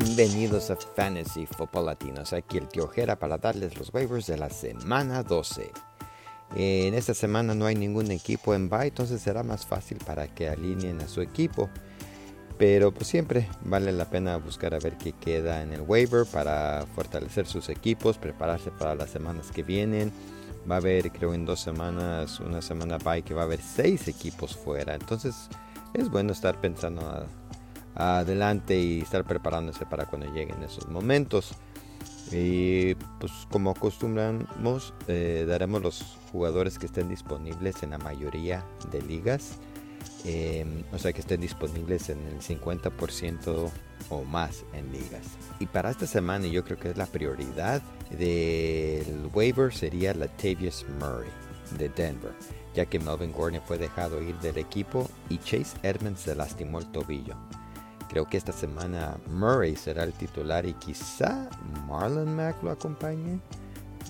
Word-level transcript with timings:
bienvenidos 0.00 0.72
a 0.72 0.76
Fantasy 0.76 1.46
Football 1.46 1.86
Latinos. 1.86 2.32
Aquí 2.32 2.58
el 2.58 2.66
tío 2.66 2.88
Jera 2.88 3.16
para 3.16 3.38
darles 3.38 3.78
los 3.78 3.94
waivers 3.94 4.26
de 4.26 4.36
la 4.36 4.50
semana 4.50 5.22
12. 5.22 5.70
En 6.56 6.94
esta 6.94 7.14
semana 7.14 7.54
no 7.54 7.64
hay 7.64 7.76
ningún 7.76 8.10
equipo 8.10 8.56
en 8.56 8.68
bye, 8.68 8.88
entonces 8.88 9.22
será 9.22 9.44
más 9.44 9.64
fácil 9.64 9.98
para 10.04 10.26
que 10.26 10.48
alineen 10.48 11.00
a 11.00 11.06
su 11.06 11.20
equipo. 11.20 11.70
Pero 12.58 12.92
pues 12.92 13.06
siempre 13.06 13.48
vale 13.62 13.92
la 13.92 14.10
pena 14.10 14.36
buscar 14.36 14.74
a 14.74 14.80
ver 14.80 14.98
qué 14.98 15.12
queda 15.12 15.62
en 15.62 15.72
el 15.72 15.82
waiver 15.82 16.26
para 16.26 16.84
fortalecer 16.96 17.46
sus 17.46 17.68
equipos, 17.68 18.18
prepararse 18.18 18.72
para 18.72 18.96
las 18.96 19.10
semanas 19.10 19.52
que 19.52 19.62
vienen. 19.62 20.10
Va 20.68 20.74
a 20.74 20.78
haber, 20.78 21.12
creo, 21.12 21.34
en 21.34 21.46
dos 21.46 21.60
semanas, 21.60 22.40
una 22.40 22.62
semana 22.62 22.98
bye 22.98 23.22
que 23.22 23.32
va 23.32 23.42
a 23.42 23.44
haber 23.44 23.60
seis 23.62 24.08
equipos 24.08 24.56
fuera. 24.56 24.96
Entonces 24.96 25.48
es 25.92 26.10
bueno 26.10 26.32
estar 26.32 26.60
pensando 26.60 27.28
adelante 27.94 28.78
y 28.78 29.00
estar 29.00 29.24
preparándose 29.24 29.86
para 29.86 30.06
cuando 30.06 30.32
lleguen 30.32 30.62
esos 30.62 30.88
momentos. 30.88 31.54
Y 32.32 32.94
pues 33.20 33.32
como 33.50 33.70
acostumbramos, 33.70 34.94
eh, 35.08 35.44
daremos 35.46 35.82
los 35.82 36.18
jugadores 36.32 36.78
que 36.78 36.86
estén 36.86 37.08
disponibles 37.08 37.82
en 37.82 37.90
la 37.90 37.98
mayoría 37.98 38.64
de 38.90 39.02
ligas. 39.02 39.58
Em, 40.24 40.82
o 40.92 40.98
sea 40.98 41.12
que 41.12 41.20
estén 41.20 41.40
disponibles 41.40 42.08
en 42.08 42.18
el 42.26 42.40
50% 42.40 43.70
o 44.08 44.24
más 44.24 44.64
en 44.72 44.90
ligas. 44.90 45.26
Y 45.60 45.66
para 45.66 45.90
esta 45.90 46.06
semana 46.06 46.46
yo 46.46 46.64
creo 46.64 46.78
que 46.78 46.90
es 46.90 46.96
la 46.96 47.06
prioridad 47.06 47.82
del 48.10 49.28
waiver 49.32 49.72
sería 49.72 50.14
Latavius 50.14 50.84
Murray 50.98 51.30
de 51.78 51.88
Denver, 51.90 52.32
ya 52.74 52.86
que 52.86 52.98
Melvin 52.98 53.32
Gordon 53.32 53.60
fue 53.66 53.78
dejado 53.78 54.22
ir 54.22 54.36
del 54.40 54.58
equipo 54.58 55.08
y 55.28 55.38
Chase 55.38 55.76
Edmonds 55.82 56.20
se 56.20 56.34
lastimó 56.34 56.78
el 56.78 56.86
tobillo. 56.90 57.36
Creo 58.14 58.26
que 58.26 58.36
esta 58.36 58.52
semana 58.52 59.16
Murray 59.26 59.74
será 59.74 60.04
el 60.04 60.12
titular 60.12 60.64
y 60.66 60.74
quizá 60.74 61.48
Marlon 61.88 62.36
Mack 62.36 62.62
lo 62.62 62.70
acompañe. 62.70 63.40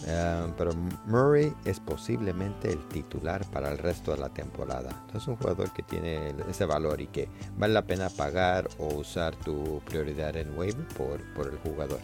Eh, 0.07 0.47
pero 0.59 0.73
Murray 1.07 1.55
es 1.65 1.81
posiblemente 1.81 2.71
el 2.71 2.87
titular 2.89 3.47
para 3.51 3.73
el 3.73 3.79
resto 3.79 4.11
de 4.11 4.19
la 4.19 4.29
temporada. 4.29 4.91
Es 5.15 5.27
un 5.27 5.37
jugador 5.37 5.73
que 5.73 5.83
tiene 5.83 6.35
ese 6.51 6.67
valor 6.67 7.01
y 7.01 7.07
que 7.07 7.31
vale 7.57 7.73
la 7.73 7.87
pena 7.87 8.11
pagar 8.11 8.69
o 8.77 8.89
usar 8.89 9.35
tu 9.37 9.81
prioridad 9.87 10.37
en 10.37 10.55
waiver 10.55 10.87
por, 10.89 11.23
por 11.33 11.47
el 11.47 11.57
jugador. 11.61 12.01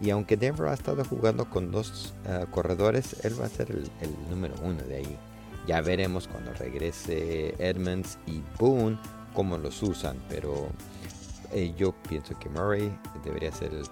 Y 0.00 0.10
aunque 0.10 0.36
Denver 0.36 0.68
ha 0.68 0.74
estado 0.74 1.04
jugando 1.04 1.50
con 1.50 1.72
dos 1.72 2.14
eh, 2.26 2.46
corredores, 2.52 3.24
él 3.24 3.34
va 3.40 3.46
a 3.46 3.48
ser 3.48 3.72
el, 3.72 3.90
el, 4.02 4.30
número 4.30 4.54
uno 4.62 4.84
de 4.84 4.98
ahí. 4.98 5.18
Ya 5.66 5.80
veremos 5.80 6.28
cuando 6.28 6.52
regrese 6.52 7.56
Edmonds 7.58 8.18
y 8.24 8.40
Boone 8.56 9.00
cómo 9.34 9.58
los 9.58 9.82
usan, 9.82 10.16
pero 10.28 10.68
eh, 11.52 11.72
yo 11.76 11.92
pienso 12.08 12.38
que 12.38 12.48
Murray 12.48 12.92
debería 13.24 13.52
ser 13.52 13.72
el 13.72 13.86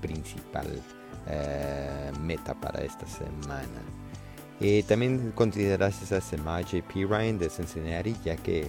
principal 0.00 0.82
eh, 1.28 2.10
meta 2.20 2.54
para 2.54 2.82
esta 2.82 3.06
semana. 3.06 3.80
Eh, 4.60 4.82
también 4.88 5.32
consideras 5.32 6.02
esa 6.02 6.20
semana 6.20 6.62
JP 6.62 7.08
Ryan 7.08 7.38
de 7.38 7.50
Cincinnati, 7.50 8.16
ya 8.24 8.36
que 8.36 8.66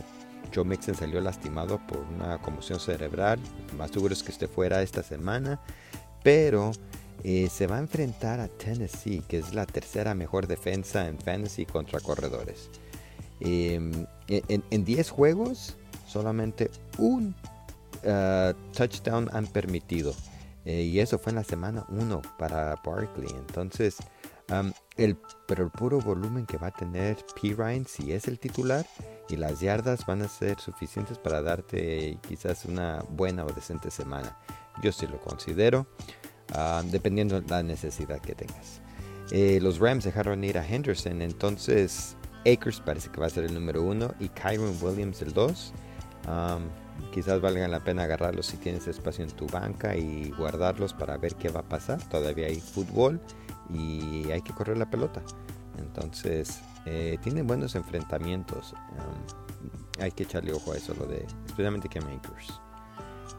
Joe 0.53 0.65
Mixon 0.65 0.95
salió 0.95 1.21
lastimado 1.21 1.79
por 1.87 1.99
una 2.15 2.37
conmoción 2.39 2.79
cerebral. 2.79 3.39
Más 3.77 3.91
seguro 3.91 4.13
es 4.13 4.21
que 4.21 4.31
esté 4.31 4.47
fuera 4.47 4.81
esta 4.81 5.01
semana, 5.01 5.59
pero 6.23 6.71
se 7.49 7.67
va 7.67 7.77
a 7.77 7.79
enfrentar 7.79 8.39
a 8.39 8.47
Tennessee, 8.47 9.23
que 9.27 9.39
es 9.39 9.53
la 9.53 9.65
tercera 9.65 10.13
mejor 10.13 10.47
defensa 10.47 11.07
en 11.07 11.17
fantasy 11.17 11.65
contra 11.65 11.99
corredores. 11.99 12.69
Em, 13.39 14.05
en 14.27 14.85
10 14.85 15.09
juegos, 15.09 15.75
solamente 16.05 16.69
un 16.97 17.35
Uh, 18.03 18.53
touchdown 18.73 19.29
han 19.33 19.47
permitido. 19.47 20.13
Eh, 20.65 20.81
y 20.83 20.99
eso 20.99 21.17
fue 21.17 21.31
en 21.31 21.37
la 21.37 21.43
semana 21.43 21.85
1 21.89 22.21
para 22.37 22.75
Barkley. 22.83 23.29
Entonces, 23.29 23.97
el, 24.97 25.17
pero 25.47 25.63
el 25.63 25.71
puro 25.71 25.99
volumen 25.99 26.45
que 26.45 26.57
va 26.57 26.67
a 26.67 26.71
tener 26.71 27.17
P. 27.41 27.53
Ryan, 27.53 27.85
si 27.85 28.11
es 28.11 28.27
el 28.27 28.37
titular, 28.37 28.85
y 29.29 29.37
las 29.37 29.59
yardas 29.61 30.05
van 30.05 30.21
a 30.21 30.27
ser 30.27 30.59
suficientes 30.59 31.17
para 31.17 31.41
darte 31.41 32.17
quizás 32.27 32.65
una 32.65 33.03
buena 33.09 33.45
o 33.45 33.51
decente 33.51 33.91
semana. 33.91 34.37
Yo 34.81 34.91
sí 34.91 35.07
lo 35.07 35.19
considero, 35.21 35.87
dependiendo 36.85 37.39
de 37.39 37.47
la 37.49 37.63
necesidad 37.63 38.19
que 38.19 38.35
tengas. 38.35 38.81
Eh, 39.31 39.59
los 39.61 39.79
Rams 39.79 40.05
dejaron 40.05 40.43
ir 40.43 40.57
a 40.57 40.65
Henderson, 40.65 41.21
entonces 41.21 42.15
Akers 42.45 42.79
parece 42.79 43.09
que 43.09 43.19
va 43.19 43.27
a 43.27 43.29
ser 43.29 43.43
el 43.43 43.53
número 43.53 43.83
1 43.83 44.15
y 44.19 44.29
Kyron 44.29 44.77
Williams 44.81 45.21
el 45.21 45.33
2. 45.33 45.73
Quizás 47.11 47.41
valga 47.41 47.67
la 47.67 47.83
pena 47.83 48.03
agarrarlos 48.03 48.45
si 48.45 48.57
tienes 48.57 48.87
espacio 48.87 49.23
en 49.23 49.31
tu 49.31 49.47
banca 49.47 49.95
y 49.95 50.31
guardarlos 50.37 50.93
para 50.93 51.17
ver 51.17 51.35
qué 51.35 51.49
va 51.49 51.61
a 51.61 51.69
pasar. 51.69 52.01
Todavía 52.09 52.47
hay 52.47 52.59
fútbol 52.59 53.19
y 53.73 54.29
hay 54.31 54.41
que 54.41 54.53
correr 54.53 54.77
la 54.77 54.89
pelota. 54.89 55.21
Entonces, 55.77 56.61
eh, 56.85 57.17
tienen 57.21 57.47
buenos 57.47 57.75
enfrentamientos. 57.75 58.73
Hay 59.99 60.11
que 60.11 60.23
echarle 60.23 60.53
ojo 60.53 60.73
a 60.73 60.77
eso, 60.77 60.93
lo 60.93 61.05
de, 61.05 61.25
especialmente 61.45 61.89
que 61.89 62.01
Makers. 62.01 62.61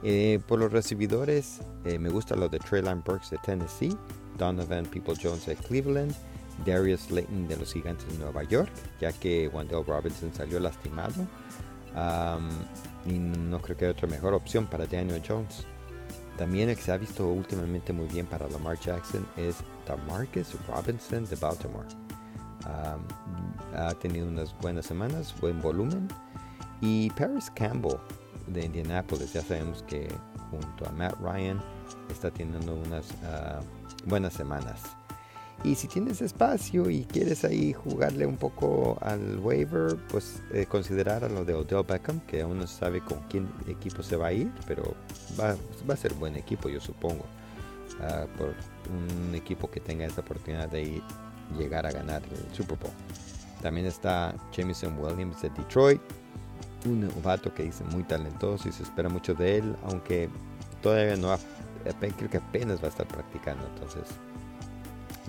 Eh, 0.02 0.40
por 0.46 0.58
los 0.58 0.72
recibidores, 0.72 1.60
eh, 1.84 1.98
me 1.98 2.08
gusta 2.08 2.36
lo 2.36 2.48
de 2.48 2.58
Traylon 2.58 3.02
Burks 3.04 3.30
de 3.30 3.38
Tennessee, 3.38 3.96
Donovan 4.36 4.86
People 4.86 5.14
Jones 5.20 5.46
de 5.46 5.56
Cleveland, 5.56 6.14
Darius 6.64 7.02
Slayton 7.02 7.48
de 7.48 7.56
los 7.56 7.72
Gigantes 7.72 8.06
de 8.08 8.18
Nueva 8.18 8.42
York, 8.44 8.70
ya 9.00 9.12
que 9.12 9.48
Wendell 9.48 9.84
Robinson 9.84 10.32
salió 10.32 10.60
lastimado 10.60 11.26
y 13.06 13.12
no 13.12 13.60
creo 13.60 13.76
que 13.76 13.84
haya 13.86 13.92
otra 13.92 14.08
mejor 14.08 14.34
opción 14.34 14.66
para 14.66 14.86
Daniel 14.86 15.22
Jones. 15.26 15.66
También 16.36 16.68
el 16.68 16.76
que 16.76 16.82
se 16.82 16.92
ha 16.92 16.96
visto 16.96 17.26
últimamente 17.26 17.92
muy 17.92 18.06
bien 18.06 18.26
para 18.26 18.48
Lamar 18.48 18.78
Jackson 18.78 19.26
es 19.36 19.56
Marcus 20.06 20.54
Robinson 20.66 21.24
de 21.24 21.36
Baltimore. 21.36 21.88
ha 23.74 23.94
tenido 23.94 24.28
unas 24.28 24.56
buenas 24.58 24.86
semanas, 24.86 25.34
buen 25.40 25.60
volumen. 25.60 26.08
Y 26.80 27.10
Paris 27.10 27.50
Campbell 27.54 27.96
de 28.46 28.66
Indianapolis, 28.66 29.32
ya 29.32 29.42
sabemos 29.42 29.82
que 29.82 30.08
junto 30.50 30.86
a 30.88 30.92
Matt 30.92 31.18
Ryan 31.20 31.60
está 32.10 32.30
teniendo 32.30 32.74
unas 32.74 33.06
ah, 33.24 33.60
buenas 34.06 34.34
semanas. 34.34 34.80
Y 35.64 35.74
si 35.74 35.88
tienes 35.88 36.22
espacio 36.22 36.88
y 36.88 37.04
quieres 37.04 37.44
ahí 37.44 37.72
jugarle 37.72 38.26
un 38.26 38.36
poco 38.36 38.96
al 39.00 39.40
waiver, 39.40 39.96
pues 40.08 40.40
eh, 40.52 40.66
considerar 40.66 41.24
a 41.24 41.28
lo 41.28 41.44
de 41.44 41.54
Odell 41.54 41.82
Beckham, 41.82 42.20
que 42.20 42.42
aún 42.42 42.58
no 42.58 42.66
sabe 42.66 43.00
con 43.00 43.18
quién 43.28 43.48
equipo 43.66 44.02
se 44.02 44.16
va 44.16 44.28
a 44.28 44.32
ir, 44.32 44.52
pero 44.68 44.94
va, 45.38 45.56
va 45.88 45.94
a 45.94 45.96
ser 45.96 46.14
buen 46.14 46.36
equipo, 46.36 46.68
yo 46.68 46.80
supongo. 46.80 47.24
Ah, 48.00 48.26
por 48.36 48.54
un 48.90 49.34
equipo 49.34 49.68
que 49.68 49.80
tenga 49.80 50.06
esa 50.06 50.20
oportunidad 50.20 50.68
de 50.68 51.02
llegar 51.58 51.86
a 51.86 51.90
ganar 51.90 52.22
el 52.30 52.54
Super 52.54 52.78
Bowl. 52.78 52.92
También 53.62 53.86
está 53.86 54.34
Jameson 54.56 54.96
Williams 55.00 55.42
de 55.42 55.50
Detroit, 55.50 56.00
un 56.86 57.00
novato 57.00 57.52
que 57.52 57.64
dice 57.64 57.82
muy 57.84 58.04
talentoso 58.04 58.68
y 58.68 58.72
se 58.72 58.84
espera 58.84 59.08
mucho 59.08 59.34
de 59.34 59.58
él, 59.58 59.76
aunque 59.84 60.28
todavía 60.80 61.16
no 61.16 61.32
ha, 61.32 61.38
creo 62.16 62.30
que 62.30 62.36
apenas 62.36 62.80
va 62.80 62.86
a 62.86 62.90
estar 62.90 63.08
practicando, 63.08 63.66
entonces 63.66 64.04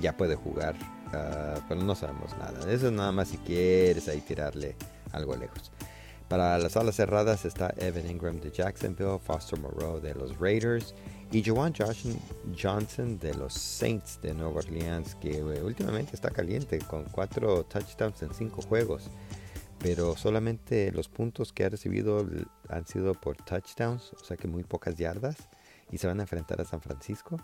ya 0.02 0.16
puede 0.16 0.36
jugar, 0.36 0.76
uh, 1.08 1.60
pero 1.68 1.82
no 1.82 1.96
sabemos 1.96 2.36
nada. 2.38 2.60
Eso 2.72 2.88
es 2.88 2.94
nada 2.94 3.12
más 3.12 3.30
si 3.30 3.38
quieres 3.38 4.08
ahí 4.08 4.22
tirarle 4.22 4.76
algo 5.12 5.36
lejos. 5.36 5.72
Para 6.30 6.60
las 6.60 6.78
alas 6.78 6.96
cerradas 6.96 7.44
está 7.44 7.74
Evan 7.78 8.08
Ingram 8.08 8.40
de 8.40 8.52
Jacksonville, 8.52 9.18
Foster 9.18 9.60
Moreau 9.60 10.00
de 10.00 10.14
los 10.14 10.38
Raiders 10.38 10.94
y 11.32 11.44
Joan 11.44 11.74
Johnson 11.76 13.18
de 13.18 13.34
los 13.34 13.54
Saints 13.54 14.20
de 14.22 14.36
Nueva 14.36 14.60
Orleans, 14.60 15.16
que 15.16 15.40
eh, 15.40 15.64
últimamente 15.64 16.16
está 16.16 16.30
caliente 16.30 16.78
con 16.80 17.06
cuatro 17.06 17.64
touchdowns 17.66 18.22
en 18.22 18.34
cinco 18.36 18.62
juegos. 18.62 19.10
Pero 19.80 20.16
solamente 20.16 20.92
los 20.92 21.08
puntos 21.08 21.52
que 21.52 21.66
ha 21.66 21.70
recibido 21.70 22.24
han 22.68 22.86
sido 22.86 23.16
por 23.16 23.38
touchdowns, 23.38 24.14
o 24.14 24.24
sea 24.24 24.38
que 24.38 24.48
muy 24.48 24.64
pocas 24.64 24.98
yardas. 24.98 25.38
Y 25.92 25.98
se 25.98 26.06
van 26.06 26.20
a 26.20 26.24
enfrentar 26.24 26.62
a 26.62 26.66
San 26.66 26.82
Francisco. 26.82 27.38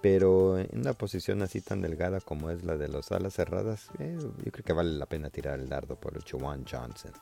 Pero 0.00 0.58
en 0.58 0.68
una 0.80 0.94
posición 0.94 1.42
así 1.42 1.60
tan 1.60 1.82
delgada 1.82 2.20
como 2.20 2.50
es 2.50 2.64
la 2.64 2.76
de 2.76 2.88
los 2.88 3.12
alas 3.12 3.34
cerradas, 3.34 3.90
eh, 3.98 4.16
yo 4.18 4.52
creo 4.52 4.64
que 4.64 4.72
vale 4.72 4.92
la 4.92 5.06
pena 5.06 5.28
tirar 5.30 5.60
el 5.60 5.68
dardo 5.68 5.96
por 5.96 6.16
el 6.16 6.24
Juwan 6.28 6.64
Johnson. 6.70 7.12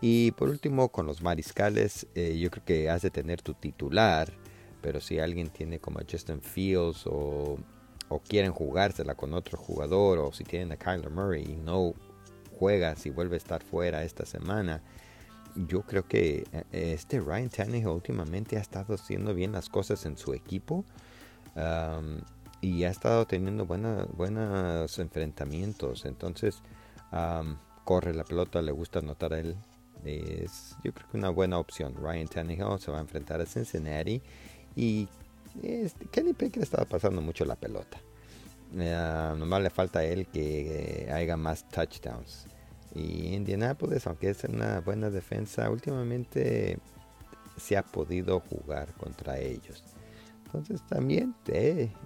Y 0.00 0.30
por 0.32 0.48
último, 0.48 0.90
con 0.90 1.06
los 1.06 1.22
mariscales, 1.22 2.06
eh, 2.14 2.38
yo 2.38 2.50
creo 2.50 2.64
que 2.64 2.90
has 2.90 3.02
de 3.02 3.10
tener 3.10 3.42
tu 3.42 3.54
titular, 3.54 4.30
pero 4.82 5.00
si 5.00 5.18
alguien 5.18 5.48
tiene 5.48 5.80
como 5.80 5.98
a 5.98 6.04
Justin 6.08 6.42
Fields 6.42 7.06
o, 7.06 7.58
o 8.08 8.20
quieren 8.20 8.52
jugársela 8.52 9.14
con 9.14 9.32
otro 9.34 9.58
jugador, 9.58 10.18
o 10.18 10.32
si 10.32 10.44
tienen 10.44 10.70
a 10.72 10.76
Kyler 10.76 11.10
Murray 11.10 11.42
y 11.42 11.56
no 11.56 11.94
juega 12.58 12.94
si 12.94 13.10
vuelve 13.10 13.36
a 13.36 13.38
estar 13.38 13.62
fuera 13.64 14.04
esta 14.04 14.26
semana, 14.26 14.82
yo 15.56 15.82
creo 15.82 16.06
que 16.06 16.44
eh, 16.52 16.92
este 16.92 17.20
Ryan 17.20 17.48
Tannehill 17.48 17.88
últimamente 17.88 18.58
ha 18.58 18.60
estado 18.60 18.94
haciendo 18.94 19.34
bien 19.34 19.52
las 19.52 19.68
cosas 19.68 20.04
en 20.06 20.16
su 20.16 20.34
equipo 20.34 20.84
y 22.60 22.84
ha 22.84 22.90
estado 22.90 23.26
teniendo 23.26 23.66
buenos 23.66 24.98
enfrentamientos. 24.98 26.04
Entonces, 26.04 26.62
corre 27.84 28.14
la 28.14 28.24
pelota, 28.24 28.62
le 28.62 28.72
gusta 28.72 28.98
anotar 28.98 29.32
a 29.32 29.38
él. 29.38 29.56
Es, 30.04 30.76
yo 30.84 30.92
creo 30.92 31.08
que 31.10 31.16
una 31.16 31.30
buena 31.30 31.58
opción. 31.58 31.94
Ryan 31.96 32.28
Tannehill 32.28 32.78
se 32.78 32.90
va 32.90 32.98
a 32.98 33.00
enfrentar 33.00 33.40
a 33.40 33.46
Cincinnati 33.46 34.22
Y 34.76 35.08
este, 35.62 36.06
Kenny 36.06 36.32
Pickett 36.32 36.62
estaba 36.62 36.84
pasando 36.84 37.20
mucho 37.22 37.44
la 37.44 37.56
pelota. 37.56 37.98
Uh, 38.72 39.36
nomás 39.36 39.62
le 39.62 39.70
falta 39.70 40.00
a 40.00 40.04
él 40.04 40.26
que 40.26 41.08
haga 41.10 41.36
más 41.36 41.68
touchdowns. 41.68 42.46
Y 42.94 43.34
Indianapolis, 43.34 44.06
aunque 44.06 44.30
es 44.30 44.44
una 44.44 44.80
buena 44.80 45.10
defensa, 45.10 45.70
últimamente 45.70 46.78
se 47.56 47.76
ha 47.76 47.82
podido 47.82 48.40
jugar 48.40 48.92
contra 48.94 49.38
ellos. 49.38 49.82
Entonces 50.56 50.86
también 50.86 51.34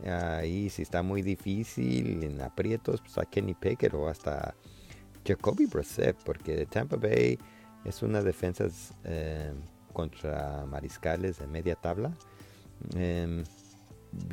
ahí 0.05 0.69
si 0.71 0.83
está 0.83 1.03
muy 1.03 1.23
difícil 1.23 2.25
en 2.25 2.41
aprietos, 2.41 3.01
pues 3.01 3.17
a 3.19 3.25
Kenny 3.25 3.55
Pickett 3.55 3.95
o 3.95 4.09
hasta 4.09 4.55
Jacoby 5.25 5.67
Brissett, 5.67 6.17
porque 6.25 6.67
Tampa 6.67 6.97
Bay 6.97 7.39
es 7.85 8.03
una 8.03 8.21
defensa 8.23 8.67
eh, 9.05 9.53
contra 9.93 10.67
mariscales 10.67 11.39
de 11.39 11.47
media 11.47 11.77
tabla. 11.77 12.13
Em, 12.95 13.45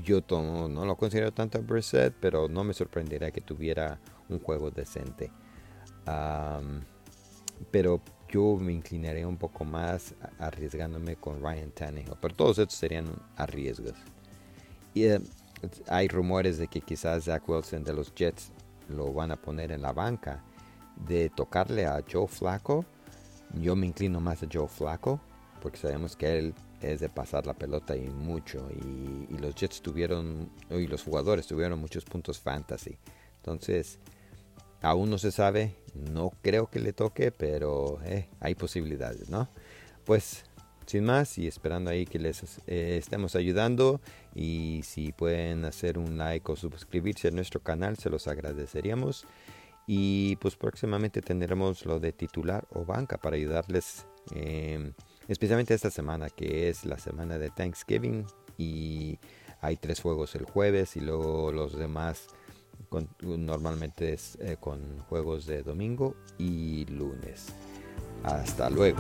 yo 0.04 0.22
no 0.30 0.86
lo 0.86 0.96
considero 0.96 1.31
tanto 1.31 1.60
a 1.60 1.62
Brissett, 1.62 2.16
pero 2.20 2.48
no 2.48 2.63
me 2.63 2.74
sorprendería 2.74 3.30
que 3.30 3.42
tuviera 3.42 4.00
un 4.30 4.40
juego 4.40 4.72
decente. 4.72 5.31
pero 7.72 8.02
yo 8.29 8.57
me 8.57 8.74
inclinaré 8.74 9.25
un 9.25 9.38
poco 9.38 9.63
más 9.65 10.13
arriesgándome 10.39 11.15
con 11.15 11.41
Ryan 11.41 11.71
Tannehill. 11.71 12.18
Pero 12.19 12.35
todos 12.35 12.59
estos 12.59 12.77
serían 12.77 13.06
arriesgos. 13.35 13.94
Y 14.94 15.06
eh, 15.06 15.19
hay 15.88 16.07
rumores 16.07 16.57
de 16.57 16.68
que 16.68 16.81
quizás 16.81 17.25
Zach 17.25 17.47
Wilson 17.47 17.83
de 17.83 17.94
los 17.94 18.13
Jets 18.13 18.51
lo 18.89 19.13
van 19.13 19.31
a 19.31 19.35
poner 19.35 19.71
en 19.71 19.81
la 19.81 19.94
banca. 19.94 20.44
De 21.07 21.29
tocarle 21.29 21.85
a 21.85 22.03
Joe 22.12 22.27
Flacco, 22.27 22.83
yo 23.53 23.75
me 23.75 23.85
inclino 23.85 24.19
más 24.19 24.41
a 24.44 24.47
Joe 24.51 24.68
Flacco. 24.68 25.19
Porque 25.62 25.77
sabemos 25.77 26.15
que 26.15 26.38
él 26.38 26.53
es 26.81 27.00
de 27.00 27.09
pasar 27.09 27.47
la 27.47 27.53
pelota 27.53 27.95
y 27.95 28.09
mucho. 28.09 28.68
Y, 28.71 29.33
y 29.33 29.38
los 29.38 29.56
Jets 29.56 29.81
tuvieron, 29.81 30.50
y 30.69 30.88
los 30.88 31.03
jugadores 31.03 31.47
tuvieron 31.47 31.79
muchos 31.79 32.06
puntos 32.06 32.39
fantasy. 32.39 32.97
Entonces, 33.38 34.00
Aún 34.81 35.09
no 35.09 35.18
se 35.18 35.31
sabe, 35.31 35.75
no 35.94 36.31
creo 36.41 36.69
que 36.69 36.79
le 36.79 36.94
toque, 36.94 37.31
pero 37.31 38.00
eh, 38.03 38.29
hay 38.39 38.56
posibilidades, 38.56 39.29
¿no? 39.29 39.50
Pues 40.06 40.45
sin 40.88 41.03
más 41.03 41.38
y 41.38 41.47
esperando 41.47 41.91
ahí 41.91 42.06
que 42.06 42.18
les 42.18 42.59
eh, 42.65 42.97
estemos 42.97 43.35
ayudando 43.35 44.00
y 44.33 44.81
si 44.83 45.12
pueden 45.12 45.65
hacer 45.65 46.00
un 46.00 46.18
like 46.18 46.50
o 46.50 46.56
suscribirse 46.56 47.27
a 47.27 47.31
nuestro 47.31 47.59
canal 47.62 47.97
se 47.97 48.09
los 48.09 48.27
agradeceríamos 48.27 49.25
y 49.85 50.38
pues 50.38 50.56
próximamente 50.56 51.21
tendremos 51.21 51.85
lo 51.85 52.00
de 52.00 52.13
titular 52.13 52.65
o 52.71 52.85
banca 52.85 53.18
para 53.18 53.35
ayudarles 53.35 54.06
em, 54.31 54.94
especialmente 55.27 55.74
esta 55.74 55.91
semana 55.91 56.29
que 56.29 56.69
es 56.69 56.85
la 56.85 56.97
semana 56.97 57.38
de 57.38 57.50
Thanksgiving 57.50 58.25
y 58.57 59.19
hay 59.59 59.75
tres 59.75 60.00
juegos 60.00 60.35
el 60.35 60.45
jueves 60.45 60.95
y 60.95 61.01
luego 61.01 61.51
los 61.51 61.77
demás 61.77 62.27
normalmente 63.22 64.13
es 64.13 64.38
eh, 64.42 64.57
con 64.60 65.00
juegos 65.10 65.45
de 65.45 65.63
domingo 65.63 66.16
y 66.38 66.86
lunes. 66.86 67.48
Hasta 68.24 68.69
luego. 68.69 69.00